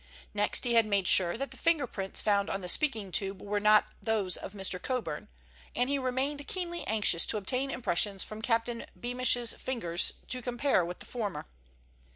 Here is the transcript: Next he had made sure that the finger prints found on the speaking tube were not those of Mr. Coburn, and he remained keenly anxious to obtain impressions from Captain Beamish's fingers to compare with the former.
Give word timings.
Next 0.33 0.65
he 0.65 0.73
had 0.73 0.87
made 0.87 1.07
sure 1.07 1.37
that 1.37 1.51
the 1.51 1.57
finger 1.57 1.85
prints 1.85 2.21
found 2.21 2.49
on 2.49 2.61
the 2.61 2.67
speaking 2.67 3.11
tube 3.11 3.39
were 3.39 3.59
not 3.59 3.85
those 4.01 4.35
of 4.35 4.53
Mr. 4.53 4.81
Coburn, 4.81 5.27
and 5.75 5.91
he 5.91 5.99
remained 5.99 6.47
keenly 6.47 6.83
anxious 6.87 7.23
to 7.27 7.37
obtain 7.37 7.69
impressions 7.69 8.23
from 8.23 8.41
Captain 8.41 8.87
Beamish's 8.99 9.53
fingers 9.53 10.13
to 10.29 10.41
compare 10.41 10.83
with 10.83 10.97
the 10.97 11.05
former. 11.05 11.45